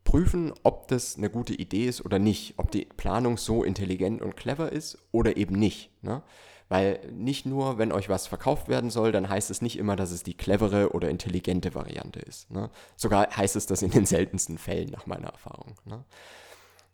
prüfen, 0.03 0.53
ob 0.63 0.87
das 0.89 1.17
eine 1.17 1.29
gute 1.29 1.53
Idee 1.53 1.85
ist 1.87 2.05
oder 2.05 2.19
nicht. 2.19 2.55
Ob 2.57 2.71
die 2.71 2.85
Planung 2.85 3.37
so 3.37 3.63
intelligent 3.63 4.21
und 4.21 4.35
clever 4.35 4.71
ist 4.71 4.97
oder 5.11 5.37
eben 5.37 5.55
nicht. 5.55 5.91
Ne? 6.03 6.21
Weil 6.67 6.99
nicht 7.11 7.45
nur, 7.45 7.77
wenn 7.77 7.91
euch 7.91 8.09
was 8.09 8.25
verkauft 8.25 8.67
werden 8.67 8.89
soll, 8.89 9.11
dann 9.11 9.29
heißt 9.29 9.51
es 9.51 9.61
nicht 9.61 9.77
immer, 9.77 9.95
dass 9.95 10.11
es 10.11 10.23
die 10.23 10.35
clevere 10.35 10.93
oder 10.93 11.09
intelligente 11.09 11.75
Variante 11.75 12.19
ist. 12.19 12.49
Ne? 12.49 12.71
Sogar 12.95 13.29
heißt 13.35 13.55
es 13.55 13.67
das 13.67 13.83
in 13.83 13.91
den 13.91 14.05
seltensten 14.05 14.57
Fällen, 14.57 14.89
nach 14.89 15.05
meiner 15.05 15.27
Erfahrung. 15.27 15.75
Ne? 15.85 16.03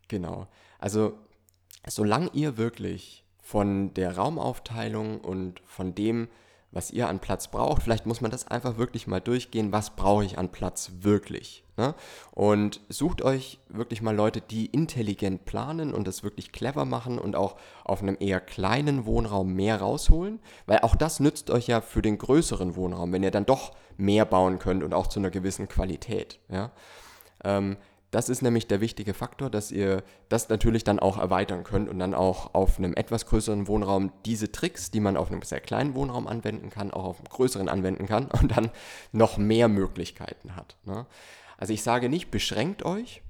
Genau. 0.10 0.48
Also 0.78 1.14
solange 1.88 2.30
ihr 2.34 2.58
wirklich 2.58 3.26
von 3.42 3.94
der 3.94 4.18
Raumaufteilung 4.18 5.22
und 5.22 5.62
von 5.66 5.96
dem, 5.96 6.28
was 6.72 6.92
ihr 6.92 7.10
an 7.10 7.20
Platz 7.20 7.50
braucht, 7.50 7.84
vielleicht 7.84 8.06
muss 8.06 8.22
man 8.22 8.32
das 8.32 8.48
einfach 8.48 8.78
wirklich 8.78 9.08
mal 9.08 9.20
durchgehen, 9.20 9.72
was 9.72 9.92
brauche 9.92 10.24
ich 10.24 10.38
an 10.38 10.50
Platz 10.50 10.92
wirklich. 11.02 11.64
Ne? 11.78 11.96
Und 12.32 12.80
sucht 12.90 13.22
euch 13.22 13.60
wirklich 13.68 14.02
mal 14.02 14.16
Leute, 14.16 14.40
die 14.40 14.68
intelligent 14.68 15.46
planen 15.46 15.94
und 15.94 16.08
das 16.08 16.24
wirklich 16.24 16.52
clever 16.52 16.86
machen 16.86 17.20
und 17.20 17.36
auch 17.36 17.58
auf 17.84 18.02
einem 18.02 18.18
eher 18.20 18.40
kleinen 18.40 19.06
Wohnraum 19.06 19.54
mehr 19.54 19.82
rausholen, 19.82 20.40
weil 20.66 20.80
auch 20.80 20.96
das 20.96 21.20
nützt 21.20 21.50
euch 21.50 21.68
ja 21.68 21.82
für 21.82 22.02
den 22.02 22.18
größeren 22.18 22.76
Wohnraum, 22.76 23.12
wenn 23.12 23.24
ihr 23.24 23.32
dann 23.32 23.46
doch 23.46 23.74
mehr 23.98 24.26
bauen 24.26 24.60
könnt 24.60 24.84
und 24.84 24.94
auch 24.94 25.08
zu 25.08 25.20
einer 25.20 25.30
gewissen 25.30 25.68
Qualität. 25.68 26.40
Ja? 26.50 26.72
Ähm, 27.44 27.78
das 28.12 28.28
ist 28.28 28.42
nämlich 28.42 28.68
der 28.68 28.82
wichtige 28.82 29.14
Faktor, 29.14 29.50
dass 29.50 29.72
ihr 29.72 30.04
das 30.28 30.50
natürlich 30.50 30.84
dann 30.84 31.00
auch 31.00 31.18
erweitern 31.18 31.64
könnt 31.64 31.88
und 31.90 31.98
dann 31.98 32.14
auch 32.14 32.54
auf 32.54 32.78
einem 32.78 32.94
etwas 32.94 33.26
größeren 33.26 33.68
Wohnraum 33.68 34.12
diese 34.26 34.52
Tricks, 34.52 34.92
die 34.92 35.00
man 35.00 35.16
auf 35.16 35.32
einem 35.32 35.42
sehr 35.42 35.62
kleinen 35.62 35.96
Wohnraum 35.96 36.28
anwenden 36.28 36.70
kann, 36.70 36.92
auch 36.92 37.06
auf 37.06 37.18
einem 37.20 37.30
größeren 37.30 37.70
anwenden 37.70 38.08
kann 38.08 38.30
und 38.42 38.56
dann 38.56 38.70
noch 39.14 39.38
mehr 39.38 39.70
Möglichkeiten 39.70 40.58
hat. 40.58 40.76
Ne? 40.84 41.06
Also 41.58 41.72
ich 41.74 41.84
sage 41.84 42.10
nicht, 42.10 42.32
beschränkt 42.32 42.84
euch, 42.84 43.22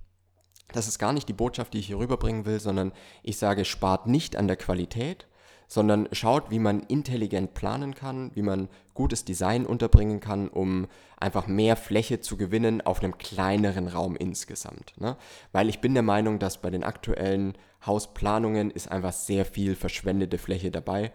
das 0.74 0.88
ist 0.88 1.00
gar 1.00 1.14
nicht 1.14 1.30
die 1.30 1.34
Botschaft, 1.34 1.74
die 1.74 1.80
ich 1.80 1.88
hier 1.88 2.00
rüberbringen 2.00 2.46
will, 2.46 2.60
sondern 2.60 2.92
ich 3.24 3.38
sage, 3.38 3.66
spart 3.66 4.08
nicht 4.08 4.36
an 4.36 4.48
der 4.48 4.58
Qualität, 4.58 5.28
sondern 5.72 6.10
schaut, 6.12 6.52
wie 6.52 6.60
man 6.60 6.82
intelligent 6.82 7.54
planen 7.54 7.96
kann, 7.96 8.32
wie 8.36 8.42
man 8.42 8.68
gutes 8.94 9.24
Design 9.24 9.66
unterbringen 9.66 10.20
kann, 10.20 10.50
um 10.50 10.90
einfach 11.16 11.48
mehr 11.48 11.78
Fläche 11.78 12.20
zu 12.20 12.36
gewinnen 12.36 12.82
auf 12.82 13.02
einem 13.02 13.18
kleineren 13.18 13.88
Raum 13.88 14.18
insgesamt. 14.18 14.94
Ne? 15.00 15.16
Weil 15.54 15.70
ich 15.70 15.80
bin 15.80 15.94
der 15.94 16.04
Meinung, 16.04 16.40
dass 16.40 16.62
bei 16.62 16.72
den 16.72 16.84
aktuellen 16.84 17.54
Hausplanungen 17.86 18.70
ist 18.70 18.92
einfach 18.92 19.14
sehr 19.14 19.46
viel 19.46 19.78
verschwendete 19.78 20.38
Fläche 20.38 20.72
dabei, 20.72 21.14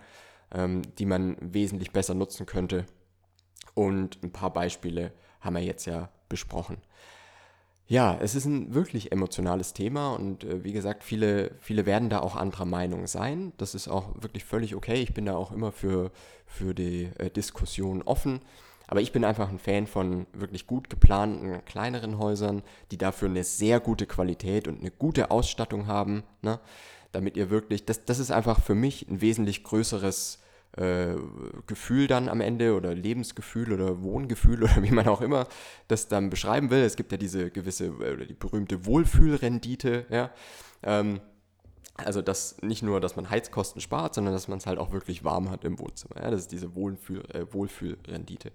ähm, 0.51 0.81
die 0.99 1.05
man 1.05 1.37
wesentlich 1.39 1.93
besser 1.93 2.15
nutzen 2.15 2.47
könnte. 2.47 2.87
Und 3.75 4.23
ein 4.23 4.33
paar 4.33 4.55
Beispiele 4.55 5.13
haben 5.43 5.57
wir 5.57 5.63
jetzt 5.63 5.85
ja 5.85 6.09
besprochen. 6.31 6.79
Ja, 7.89 8.19
es 8.21 8.35
ist 8.35 8.47
ein 8.47 8.75
wirklich 8.75 9.13
emotionales 9.13 9.73
Thema 9.73 10.15
und 10.15 10.43
äh, 10.43 10.65
wie 10.65 10.73
gesagt, 10.73 11.05
viele, 11.05 11.53
viele 11.61 11.87
werden 11.87 12.11
da 12.11 12.19
auch 12.19 12.35
anderer 12.35 12.65
Meinung 12.65 13.07
sein. 13.07 13.53
Das 13.59 13.77
ist 13.77 13.87
auch 13.87 14.21
wirklich 14.21 14.45
völlig 14.45 14.75
okay. 14.75 14.97
Ich 14.97 15.15
bin 15.15 15.27
da 15.27 15.37
auch 15.37 15.53
immer 15.53 15.71
für, 15.71 16.11
für 16.47 16.75
die 16.75 17.11
äh, 17.19 17.31
Diskussion 17.31 18.03
offen. 18.03 18.41
Aber 18.89 19.01
ich 19.01 19.13
bin 19.13 19.25
einfach 19.25 19.51
ein 19.51 19.61
Fan 19.61 19.87
von 19.87 20.27
wirklich 20.33 20.67
gut 20.67 20.91
geplanten 20.91 21.65
kleineren 21.65 22.19
Häusern, 22.19 22.63
die 22.91 22.99
dafür 22.99 23.29
eine 23.29 23.45
sehr 23.45 23.79
gute 23.79 24.07
Qualität 24.07 24.67
und 24.67 24.81
eine 24.81 24.91
gute 24.91 25.31
Ausstattung 25.31 25.87
haben, 25.87 26.25
ne? 26.43 26.59
damit 27.13 27.37
ihr 27.37 27.51
wirklich, 27.51 27.85
das, 27.85 28.05
das 28.05 28.19
ist 28.19 28.31
einfach 28.33 28.61
für 28.61 28.75
mich 28.75 29.09
ein 29.09 29.21
wesentlich 29.21 29.63
größeres 29.65 30.41
äh, 30.77 31.15
Gefühl 31.67 32.07
dann 32.07 32.29
am 32.29 32.41
Ende 32.41 32.75
oder 32.75 32.95
Lebensgefühl 32.95 33.73
oder 33.73 34.03
Wohngefühl 34.03 34.63
oder 34.63 34.83
wie 34.83 34.91
man 34.91 35.09
auch 35.09 35.21
immer 35.21 35.47
das 35.89 36.09
dann 36.09 36.31
beschreiben 36.31 36.71
will. 36.71 36.83
Es 36.83 36.97
gibt 36.97 37.13
ja 37.13 37.19
diese 37.19 37.51
gewisse, 37.51 37.87
äh, 37.87 38.27
die 38.27 38.35
berühmte 38.35 38.87
Wohlfühlrendite, 38.87 40.07
ja. 40.11 40.31
Ähm, 40.83 41.21
also 41.99 42.21
das 42.21 42.61
nicht 42.61 42.83
nur, 42.83 43.01
dass 43.01 43.17
man 43.17 43.31
Heizkosten 43.31 43.81
spart, 43.81 44.15
sondern 44.15 44.35
dass 44.35 44.49
man 44.49 44.59
es 44.59 44.67
halt 44.67 44.79
auch 44.79 44.93
wirklich 44.93 45.25
warm 45.25 45.51
hat 45.51 45.65
im 45.65 45.79
Wohnzimmer. 45.79 46.23
Ja, 46.23 46.31
das 46.31 46.43
ist 46.43 46.53
diese 46.53 46.75
Wohlfühl, 46.75 47.25
äh, 47.33 47.47
Wohlfühlrendite. 47.51 48.53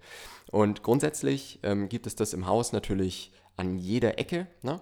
Und 0.52 0.84
grundsätzlich 0.84 1.60
ähm, 1.64 1.90
gibt 1.90 2.06
es 2.06 2.16
das 2.16 2.34
im 2.34 2.46
Haus 2.46 2.72
natürlich 2.72 3.32
an 3.58 3.80
jeder 3.80 4.20
Ecke. 4.20 4.46
Ne? 4.62 4.80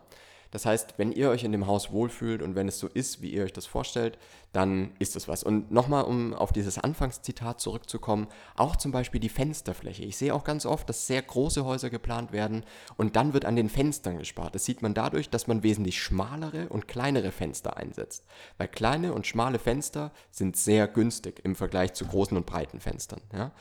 Das 0.51 0.65
heißt, 0.65 0.95
wenn 0.97 1.11
ihr 1.11 1.29
euch 1.29 1.43
in 1.43 1.51
dem 1.51 1.67
Haus 1.67 1.91
wohlfühlt 1.91 2.41
und 2.41 2.55
wenn 2.55 2.67
es 2.67 2.79
so 2.79 2.87
ist, 2.87 3.21
wie 3.21 3.29
ihr 3.29 3.43
euch 3.43 3.53
das 3.53 3.67
vorstellt, 3.67 4.17
dann 4.51 4.91
ist 4.97 5.15
es 5.15 5.27
was. 5.27 5.43
Und 5.43 5.71
nochmal, 5.71 6.05
um 6.05 6.33
auf 6.33 6.51
dieses 6.51 6.79
Anfangszitat 6.79 7.61
zurückzukommen, 7.61 8.27
auch 8.55 8.75
zum 8.75 8.91
Beispiel 8.91 9.21
die 9.21 9.29
Fensterfläche. 9.29 10.03
Ich 10.03 10.17
sehe 10.17 10.33
auch 10.33 10.43
ganz 10.43 10.65
oft, 10.65 10.89
dass 10.89 11.05
sehr 11.05 11.21
große 11.21 11.65
Häuser 11.65 11.91
geplant 11.91 12.31
werden 12.31 12.63
und 12.97 13.15
dann 13.15 13.33
wird 13.33 13.45
an 13.45 13.55
den 13.55 13.69
Fenstern 13.69 14.17
gespart. 14.17 14.55
Das 14.55 14.65
sieht 14.65 14.81
man 14.81 14.95
dadurch, 14.95 15.29
dass 15.29 15.45
man 15.45 15.61
wesentlich 15.61 16.01
schmalere 16.01 16.69
und 16.69 16.87
kleinere 16.87 17.31
Fenster 17.31 17.77
einsetzt. 17.77 18.25
Weil 18.57 18.69
kleine 18.69 19.13
und 19.13 19.27
schmale 19.27 19.59
Fenster 19.59 20.11
sind 20.31 20.57
sehr 20.57 20.87
günstig 20.87 21.41
im 21.43 21.55
Vergleich 21.55 21.93
zu 21.93 22.05
großen 22.05 22.35
und 22.35 22.47
breiten 22.47 22.79
Fenstern. 22.79 23.21
Ja? 23.33 23.51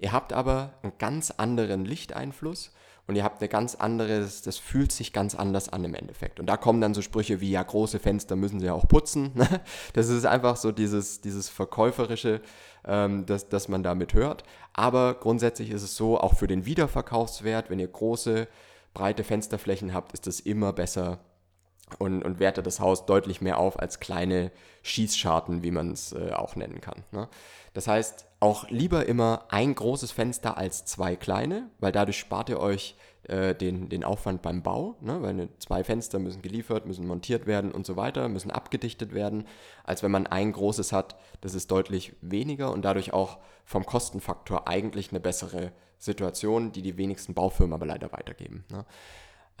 Ihr 0.00 0.10
habt 0.10 0.32
aber 0.32 0.74
einen 0.82 0.98
ganz 0.98 1.30
anderen 1.30 1.84
Lichteinfluss 1.84 2.72
und 3.06 3.16
ihr 3.16 3.24
habt 3.24 3.40
eine 3.40 3.48
ganz 3.48 3.74
andere, 3.74 4.20
das, 4.20 4.58
fühlt 4.58 4.92
sich 4.92 5.12
ganz 5.12 5.34
anders 5.34 5.68
an 5.68 5.84
im 5.84 5.94
Endeffekt. 5.94 6.38
Und 6.38 6.46
da 6.46 6.56
kommen 6.56 6.80
dann 6.80 6.94
so 6.94 7.02
Sprüche 7.02 7.40
wie, 7.40 7.50
ja, 7.50 7.62
große 7.62 7.98
Fenster 7.98 8.36
müssen 8.36 8.60
sie 8.60 8.66
ja 8.66 8.74
auch 8.74 8.86
putzen. 8.86 9.32
Ne? 9.34 9.60
Das 9.92 10.08
ist 10.08 10.24
einfach 10.24 10.56
so 10.56 10.70
dieses, 10.70 11.20
dieses 11.20 11.48
Verkäuferische, 11.48 12.40
ähm, 12.84 13.26
das, 13.26 13.48
das 13.48 13.68
man 13.68 13.82
damit 13.82 14.14
hört. 14.14 14.44
Aber 14.72 15.14
grundsätzlich 15.14 15.70
ist 15.70 15.82
es 15.82 15.96
so, 15.96 16.18
auch 16.18 16.34
für 16.34 16.46
den 16.46 16.64
Wiederverkaufswert, 16.64 17.70
wenn 17.70 17.80
ihr 17.80 17.88
große, 17.88 18.46
breite 18.94 19.24
Fensterflächen 19.24 19.94
habt, 19.94 20.12
ist 20.12 20.26
es 20.26 20.40
immer 20.40 20.72
besser 20.72 21.18
und, 21.98 22.22
und 22.22 22.40
wertet 22.40 22.66
das 22.66 22.80
Haus 22.80 23.06
deutlich 23.06 23.40
mehr 23.40 23.58
auf 23.58 23.78
als 23.78 24.00
kleine 24.00 24.50
Schießscharten, 24.82 25.62
wie 25.62 25.70
man 25.70 25.92
es 25.92 26.12
äh, 26.12 26.32
auch 26.32 26.56
nennen 26.56 26.80
kann. 26.80 27.04
Ne? 27.10 27.28
Das 27.74 27.88
heißt, 27.88 28.26
auch 28.40 28.68
lieber 28.70 29.06
immer 29.06 29.46
ein 29.48 29.74
großes 29.74 30.10
Fenster 30.10 30.56
als 30.56 30.84
zwei 30.84 31.16
kleine, 31.16 31.68
weil 31.78 31.92
dadurch 31.92 32.18
spart 32.18 32.48
ihr 32.48 32.60
euch 32.60 32.96
äh, 33.24 33.54
den, 33.54 33.88
den 33.88 34.02
Aufwand 34.02 34.42
beim 34.42 34.62
Bau, 34.62 34.96
ne? 35.00 35.22
weil 35.22 35.34
ne, 35.34 35.48
zwei 35.58 35.84
Fenster 35.84 36.18
müssen 36.18 36.42
geliefert, 36.42 36.86
müssen 36.86 37.06
montiert 37.06 37.46
werden 37.46 37.70
und 37.70 37.86
so 37.86 37.96
weiter, 37.96 38.28
müssen 38.28 38.50
abgedichtet 38.50 39.14
werden, 39.14 39.46
als 39.84 40.02
wenn 40.02 40.10
man 40.10 40.26
ein 40.26 40.52
großes 40.52 40.92
hat, 40.92 41.16
das 41.40 41.54
ist 41.54 41.70
deutlich 41.70 42.14
weniger 42.20 42.72
und 42.72 42.84
dadurch 42.84 43.12
auch 43.12 43.38
vom 43.64 43.86
Kostenfaktor 43.86 44.66
eigentlich 44.66 45.10
eine 45.10 45.20
bessere 45.20 45.72
Situation, 45.98 46.72
die 46.72 46.82
die 46.82 46.96
wenigsten 46.96 47.32
Baufirmen 47.32 47.74
aber 47.74 47.86
leider 47.86 48.10
weitergeben. 48.10 48.64
Ne? 48.70 48.84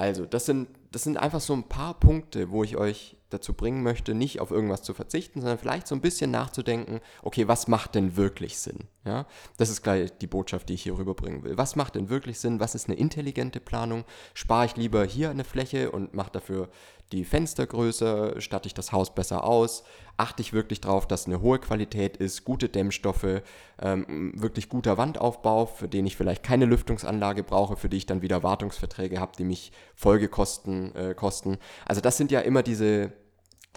Also, 0.02 0.26
das 0.26 0.46
sind, 0.46 0.66
das 0.90 1.04
sind 1.04 1.16
einfach 1.16 1.40
so 1.40 1.52
ein 1.52 1.62
paar 1.62 1.94
Punkte, 1.94 2.50
wo 2.50 2.64
ich 2.64 2.76
euch 2.76 3.16
dazu 3.30 3.54
bringen 3.54 3.84
möchte, 3.84 4.14
nicht 4.14 4.40
auf 4.40 4.50
irgendwas 4.50 4.82
zu 4.82 4.94
verzichten, 4.94 5.40
sondern 5.40 5.58
vielleicht 5.58 5.86
so 5.86 5.94
ein 5.94 6.00
bisschen 6.00 6.32
nachzudenken, 6.32 6.98
okay, 7.22 7.46
was 7.46 7.68
macht 7.68 7.94
denn 7.94 8.16
wirklich 8.16 8.58
Sinn? 8.58 8.80
Ja, 9.04 9.26
das 9.58 9.70
ist 9.70 9.82
gleich 9.82 10.10
die 10.18 10.26
Botschaft, 10.26 10.68
die 10.68 10.74
ich 10.74 10.82
hier 10.82 10.98
rüberbringen 10.98 11.44
will. 11.44 11.56
Was 11.56 11.76
macht 11.76 11.94
denn 11.94 12.08
wirklich 12.08 12.40
Sinn? 12.40 12.58
Was 12.58 12.74
ist 12.74 12.88
eine 12.88 12.98
intelligente 12.98 13.60
Planung? 13.60 14.04
Spare 14.34 14.66
ich 14.66 14.76
lieber 14.76 15.04
hier 15.04 15.30
eine 15.30 15.44
Fläche 15.44 15.92
und 15.92 16.14
mache 16.14 16.32
dafür 16.32 16.68
die 17.12 17.24
Fenster 17.24 17.66
größer? 17.66 18.40
Statte 18.40 18.66
ich 18.66 18.74
das 18.74 18.92
Haus 18.92 19.14
besser 19.14 19.44
aus? 19.44 19.84
Achte 20.16 20.42
ich 20.42 20.52
wirklich 20.52 20.80
darauf, 20.80 21.06
dass 21.06 21.26
eine 21.26 21.40
hohe 21.40 21.58
Qualität 21.58 22.16
ist, 22.16 22.44
gute 22.44 22.68
Dämmstoffe, 22.68 23.42
ähm, 23.80 24.32
wirklich 24.36 24.68
guter 24.68 24.98
Wandaufbau, 24.98 25.66
für 25.66 25.88
den 25.88 26.06
ich 26.06 26.16
vielleicht 26.16 26.42
keine 26.42 26.64
Lüftungsanlage 26.64 27.42
brauche, 27.42 27.76
für 27.76 27.88
die 27.88 27.98
ich 27.98 28.06
dann 28.06 28.22
wieder 28.22 28.42
Wartungsverträge 28.42 29.20
habe, 29.20 29.32
die 29.38 29.44
mich 29.44 29.72
Folgekosten 29.94 30.94
äh, 30.94 31.14
kosten. 31.14 31.58
Also 31.86 32.00
das 32.00 32.16
sind 32.16 32.30
ja 32.30 32.40
immer 32.40 32.62
diese 32.62 33.12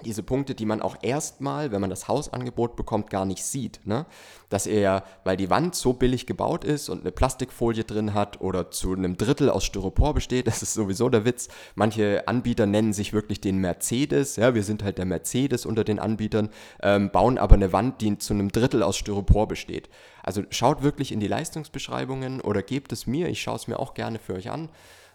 diese 0.04 0.24
Punkte, 0.24 0.56
die 0.56 0.66
man 0.66 0.82
auch 0.82 0.98
erstmal, 1.02 1.72
wenn 1.72 1.80
man 1.80 1.90
das 1.90 2.10
Hausangebot 2.10 2.76
bekommt, 2.76 3.10
gar 3.10 3.24
nicht 3.26 3.44
sieht. 3.46 3.80
Ne? 3.86 4.06
Dass 4.50 4.68
er, 4.68 5.04
weil 5.24 5.38
die 5.38 5.50
Wand 5.50 5.74
so 5.74 5.94
billig 5.94 6.26
gebaut 6.28 6.66
ist 6.66 6.90
und 6.90 7.02
eine 7.02 7.12
Plastikfolie 7.12 7.86
drin 7.86 8.14
hat 8.14 8.42
oder 8.42 8.72
zu 8.72 8.94
einem 8.94 9.16
Drittel 9.16 9.50
aus 9.50 9.64
Styropor 9.64 10.14
besteht, 10.14 10.48
das 10.48 10.62
ist 10.62 10.74
sowieso 10.74 11.08
der 11.08 11.24
Witz. 11.24 11.48
Manche 11.76 12.28
Anbieter 12.28 12.66
nennen 12.66 12.92
sich 12.92 13.14
wirklich 13.14 13.40
den 13.40 13.58
Mercedes, 13.60 14.36
ja, 14.36 14.54
wir 14.54 14.64
sind 14.64 14.84
halt 14.84 14.98
der 14.98 15.06
Mercedes 15.06 15.66
unter 15.66 15.86
den 15.86 16.00
Anbietern, 16.00 16.50
ähm, 16.82 17.10
bauen 17.10 17.38
aber 17.38 17.56
eine 17.56 17.72
Wand, 17.72 18.02
die 18.02 18.18
zu 18.18 18.34
einem 18.34 18.52
Drittel 18.52 18.84
aus 18.84 18.98
Styropor 18.98 19.48
besteht. 19.48 19.90
Also 20.24 20.44
schaut 20.50 20.84
wirklich 20.84 21.14
in 21.14 21.22
die 21.22 21.28
Leistungsbeschreibungen 21.28 22.42
oder 22.42 22.62
gebt 22.64 22.92
es 22.92 23.08
mir, 23.08 23.30
ich 23.30 23.42
schaue 23.42 23.56
es 23.56 23.68
mir 23.68 23.80
auch 23.80 23.94
gerne 23.94 24.20
für 24.20 24.34
euch 24.34 24.52
an. 24.52 24.70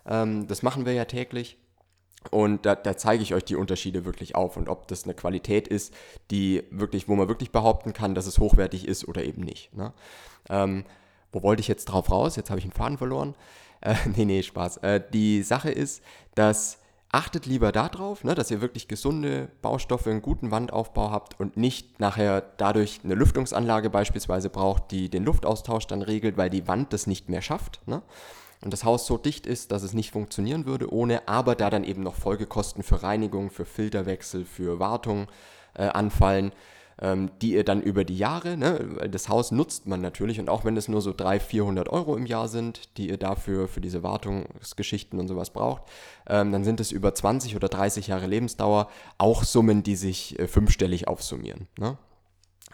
Ähm, 0.07 0.47
das 0.47 0.63
machen 0.63 0.87
wir 0.87 0.95
ja 0.95 1.05
täglich. 1.05 1.59
Und 2.31 2.67
da, 2.67 2.75
da, 2.75 2.97
zeige 2.97 3.23
ich 3.23 3.35
euch 3.35 3.45
die 3.45 3.57
Unterschiede 3.57 4.05
wirklich 4.05 4.35
auf 4.35 4.59
und 4.59 4.69
ob 4.69 4.87
das 4.89 5.05
eine 5.05 5.15
Qualität 5.15 5.67
ist, 5.67 5.95
die 6.31 6.63
wirklich, 6.71 7.09
wo 7.09 7.17
man 7.17 7.29
wirklich 7.29 7.51
behaupten 7.51 7.95
kann, 7.95 8.15
dass 8.15 8.27
es 8.27 8.39
hochwertig 8.39 8.87
ist 8.87 9.09
oder 9.09 9.25
eben 9.25 9.41
nicht. 9.41 9.75
Ne? 9.75 9.95
Ähm, 10.51 10.85
wo 11.33 11.43
wollte 11.43 11.61
ich 11.61 11.69
jetzt 11.69 11.87
drauf 11.87 12.11
raus? 12.11 12.37
Jetzt 12.37 12.51
habe 12.51 12.59
ich 12.59 12.65
einen 12.65 12.73
Faden 12.73 12.99
verloren. 12.99 13.35
Äh, 13.83 13.95
nee, 14.15 14.27
nee, 14.27 14.43
Spaß. 14.43 14.77
Äh, 14.83 15.01
die 15.11 15.43
Sache 15.43 15.71
ist, 15.71 16.03
dass 16.35 16.81
achtet 17.13 17.47
lieber 17.47 17.73
darauf, 17.73 18.25
ne, 18.25 18.35
dass 18.35 18.51
ihr 18.51 18.61
wirklich 18.61 18.89
gesunde 18.89 19.49
Baustoffe, 19.63 20.07
einen 20.07 20.21
guten 20.21 20.51
Wandaufbau 20.51 21.11
habt 21.11 21.41
und 21.41 21.57
nicht 21.57 21.99
nachher 21.99 22.43
dadurch 22.59 23.01
eine 23.05 23.15
Lüftungsanlage 23.15 23.91
beispielsweise 23.91 24.51
braucht, 24.51 24.91
die 24.91 25.09
den 25.09 25.25
Luftaustausch 25.25 25.87
dann 25.87 26.03
regelt, 26.03 26.37
weil 26.37 26.51
die 26.51 26.69
Wand 26.69 26.93
das 26.93 27.07
nicht 27.07 27.29
mehr 27.29 27.43
schafft. 27.43 27.81
Ne? 27.87 28.03
Und 28.63 28.73
das 28.73 28.85
Haus 28.85 29.07
so 29.07 29.17
dicht 29.17 29.47
ist, 29.47 29.73
dass 29.73 29.83
es 29.83 29.95
nicht 29.95 30.11
funktionieren 30.11 30.67
würde 30.67 30.93
ohne, 30.93 31.27
aber 31.29 31.55
da 31.55 31.71
dann 31.71 31.85
eben 31.85 32.03
noch 32.03 32.15
Folgekosten 32.15 32.83
für 32.83 33.03
Reinigung, 33.03 33.51
für 33.51 33.65
Filterwechsel, 33.65 34.45
für 34.45 34.79
Wartung 34.79 35.29
äh, 35.75 35.85
anfallen, 35.85 36.53
ähm, 37.01 37.31
die 37.41 37.53
ihr 37.53 37.65
dann 37.65 37.81
über 37.83 38.05
die 38.05 38.19
Jahre, 38.19 38.59
ne, 38.59 39.09
das 39.11 39.29
Haus 39.31 39.51
nutzt 39.51 39.87
man 39.87 40.03
natürlich 40.03 40.39
und 40.39 40.51
auch 40.51 40.65
wenn 40.65 40.77
es 40.77 40.89
nur 40.89 41.01
so 41.01 41.15
300, 41.15 41.43
400 41.43 41.89
Euro 41.89 42.17
im 42.17 42.27
Jahr 42.27 42.49
sind, 42.49 42.97
die 42.99 43.09
ihr 43.09 43.17
dafür 43.17 43.69
für 43.69 43.81
diese 43.81 44.03
Wartungsgeschichten 44.03 45.19
und 45.19 45.29
sowas 45.29 45.51
braucht, 45.51 45.85
ähm, 46.29 46.53
dann 46.53 46.65
sind 46.65 46.81
es 46.81 46.93
über 46.93 47.15
20 47.15 47.57
oder 47.57 47.69
30 47.69 48.09
Jahre 48.09 48.27
Lebensdauer 48.27 48.91
auch 49.17 49.45
Summen, 49.45 49.83
die 49.83 49.97
sich 49.97 50.39
äh, 50.39 50.47
fünfstellig 50.47 51.09
aufsummieren. 51.09 51.69
Ne? 51.79 51.97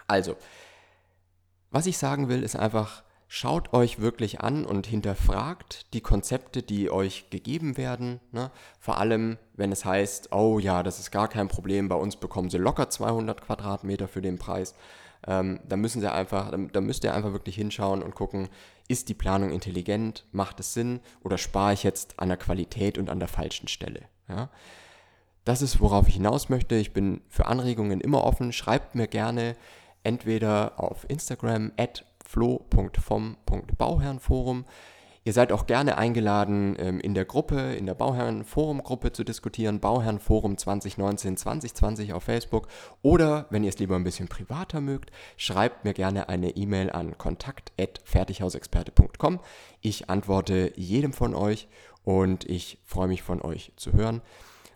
Also, 0.09 0.35
was 1.71 1.87
ich 1.87 1.99
sagen 1.99 2.29
will, 2.29 2.43
ist 2.43 2.57
einfach, 2.57 3.05
schaut 3.29 3.73
euch 3.73 4.01
wirklich 4.01 4.41
an 4.41 4.65
und 4.65 4.87
hinterfragt 4.87 5.93
die 5.93 6.01
Konzepte, 6.01 6.63
die 6.63 6.91
euch 6.91 7.31
gegeben 7.31 7.77
werden. 7.77 8.21
Ne? 8.33 8.51
Vor 8.79 8.99
allem, 8.99 9.39
wenn 9.55 9.73
es 9.73 9.85
heißt, 9.85 10.33
oh 10.33 10.59
ja, 10.59 10.83
das 10.83 10.99
ist 10.99 11.11
gar 11.11 11.29
kein 11.29 11.49
Problem, 11.49 11.89
bei 11.89 11.97
uns 11.97 12.17
bekommen 12.17 12.51
sie 12.51 12.59
locker 12.59 12.89
200 12.89 13.41
Quadratmeter 13.41 14.09
für 14.09 14.23
den 14.23 14.39
Preis. 14.39 14.75
Ähm, 15.27 15.61
da 15.69 15.77
müssen 15.77 16.01
sie 16.01 16.13
einfach, 16.13 16.53
da 16.73 16.81
müsst 16.81 17.03
ihr 17.05 17.15
einfach 17.15 17.33
wirklich 17.33 17.57
hinschauen 17.57 18.03
und 18.03 18.15
gucken, 18.15 18.49
ist 18.87 19.09
die 19.09 19.15
Planung 19.15 19.51
intelligent, 19.51 20.25
macht 20.31 20.61
es 20.61 20.73
Sinn 20.73 21.01
oder 21.25 21.39
spare 21.39 21.73
ich 21.73 21.83
jetzt 21.83 22.21
an 22.21 22.29
der 22.29 22.37
Qualität 22.37 22.99
und 22.99 23.11
an 23.11 23.19
der 23.19 23.29
falschen 23.29 23.67
Stelle. 23.67 24.03
Ja? 24.29 24.51
Das 25.45 25.63
ist, 25.63 25.81
worauf 25.81 26.09
ich 26.09 26.15
hinaus 26.15 26.49
möchte. 26.49 26.77
Ich 26.77 26.93
bin 26.93 27.21
für 27.29 27.47
Anregungen 27.47 28.01
immer 28.01 28.25
offen. 28.25 28.53
Schreibt 28.53 28.95
mir 28.95 29.07
gerne 29.07 29.57
entweder 30.03 30.75
auf 30.77 31.09
Instagram 31.09 31.73
at 31.77 32.05
flo.vom.bauherrenforum. 32.27 34.65
Ihr 35.27 35.33
seid 35.33 35.51
auch 35.51 35.67
gerne 35.67 35.99
eingeladen, 35.99 36.77
ähm, 36.79 37.01
in 37.01 37.15
der 37.15 37.25
Gruppe, 37.25 37.75
in 37.75 37.87
der 37.87 37.95
Bauherrenforum-Gruppe 37.95 39.11
zu 39.11 39.25
diskutieren, 39.25 39.81
Bauherrenforum 39.81 40.55
2019-2020 40.55 42.13
auf 42.13 42.23
Facebook. 42.23 42.69
Oder, 43.03 43.47
wenn 43.51 43.65
ihr 43.65 43.71
es 43.71 43.81
lieber 43.81 43.97
ein 43.97 44.05
bisschen 44.05 44.29
privater 44.29 44.81
mögt, 44.81 45.11
schreibt 45.37 45.85
mir 45.85 45.95
gerne 45.95 46.29
eine 46.29 46.51
E-Mail 46.51 46.93
an 46.93 47.19
kontakt.fertighausexperte.com. 47.19 49.41
Ich 49.81 50.09
antworte 50.09 50.73
jedem 50.77 51.13
von 51.13 51.35
euch 51.35 51.67
und 52.05 52.49
ich 52.49 52.79
freue 52.85 53.09
mich 53.09 53.25
von 53.25 53.43
euch 53.43 53.73
zu 53.75 53.95
hören. 53.95 54.23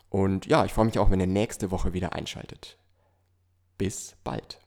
Und 0.09 0.47
ja, 0.47 0.64
ich 0.64 0.73
freue 0.73 0.87
mich 0.87 0.99
auch, 0.99 1.12
wenn 1.12 1.21
ihr 1.21 1.28
nächste 1.28 1.71
Woche 1.71 1.92
wieder 1.92 2.14
einschaltet. 2.14 2.76
Bis 3.78 4.16
bald. 4.25 4.59